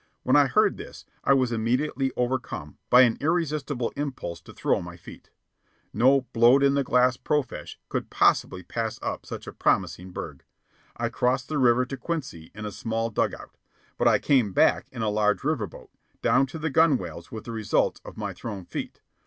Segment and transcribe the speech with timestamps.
[0.23, 4.97] When I heard this, I was immediately overcome by an irresistible impulse to throw my
[4.97, 5.29] feet.
[5.93, 10.43] No "blowed in the glass profesh" could possibly pass up such a promising burg.
[10.97, 13.55] I crossed the river to Quincy in a small dug out;
[13.99, 15.91] but I came back in a large riverboat,
[16.23, 19.01] down to the gunwales with the results of my thrown feet.